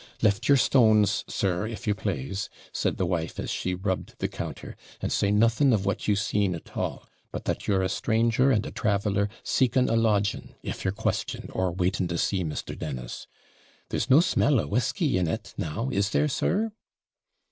'Lift 0.23 0.47
your 0.47 0.57
stones, 0.57 1.23
sir, 1.27 1.67
if 1.67 1.85
you 1.85 1.93
plase,' 1.93 2.49
said 2.73 2.97
the 2.97 3.05
wife, 3.05 3.39
as 3.39 3.51
she 3.51 3.75
rubbed 3.75 4.15
the 4.17 4.27
counter, 4.27 4.75
'and 4.99 5.11
say 5.11 5.29
nothing 5.29 5.71
of 5.73 5.85
what 5.85 6.07
you 6.07 6.15
SEEN 6.15 6.55
at 6.55 6.75
all; 6.75 7.07
but 7.31 7.45
that 7.45 7.67
you're 7.67 7.83
a 7.83 7.87
stranger 7.87 8.49
and 8.49 8.65
a 8.65 8.71
traveller 8.71 9.29
seeking 9.43 9.87
a 9.91 9.95
lodging, 9.95 10.55
if 10.63 10.83
you're 10.83 10.91
questioned, 10.91 11.51
or 11.53 11.71
waiting 11.71 12.07
to 12.07 12.17
see 12.17 12.43
Mr. 12.43 12.75
Dennis. 12.75 13.27
There's 13.89 14.09
no 14.09 14.21
smell 14.21 14.57
of 14.59 14.69
whisky 14.69 15.19
in 15.19 15.27
it 15.27 15.53
now, 15.55 15.91
is 15.91 16.09
there, 16.09 16.27
sir?' 16.27 16.71